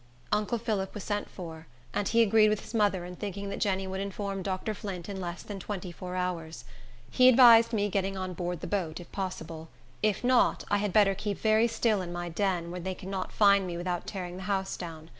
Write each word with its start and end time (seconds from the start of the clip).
Uncle 0.31 0.57
Phillip 0.57 0.95
was 0.95 1.03
sent 1.03 1.29
for, 1.29 1.67
and 1.93 2.07
he 2.07 2.23
agreed 2.23 2.49
with 2.49 2.61
his 2.61 2.73
mother 2.73 3.05
in 3.05 3.15
thinking 3.15 3.49
that 3.49 3.59
Jenny 3.59 3.85
would 3.85 3.99
inform 3.99 4.41
Dr. 4.41 4.73
Flint 4.73 5.07
in 5.07 5.21
less 5.21 5.43
than 5.43 5.59
twenty 5.59 5.91
four 5.91 6.15
hours. 6.15 6.65
He 7.11 7.29
advised 7.29 7.69
getting 7.69 8.15
me 8.15 8.19
on 8.19 8.33
board 8.33 8.61
the 8.61 8.65
boat, 8.65 8.99
if 8.99 9.11
possible; 9.11 9.69
if 10.01 10.23
not, 10.23 10.63
I 10.71 10.77
had 10.77 10.91
better 10.91 11.13
keep 11.13 11.37
very 11.37 11.67
still 11.67 12.01
in 12.01 12.11
my 12.11 12.29
den, 12.29 12.71
where 12.71 12.79
they 12.81 12.95
could 12.95 13.09
not 13.09 13.31
find 13.31 13.67
me 13.67 13.77
without 13.77 14.07
tearing 14.07 14.37
the 14.37 14.43
house 14.49 14.75
down. 14.75 15.09